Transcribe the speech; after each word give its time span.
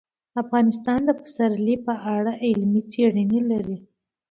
افغانستان 0.41 0.99
د 1.05 1.09
پسرلی 1.19 1.75
په 1.85 1.93
اړه 2.15 2.31
علمي 2.45 2.81
څېړنې 2.91 3.39
لري. 3.51 3.77